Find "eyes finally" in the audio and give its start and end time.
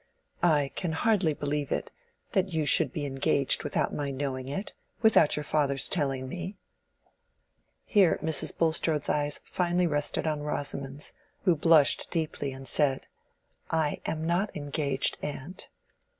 9.09-9.85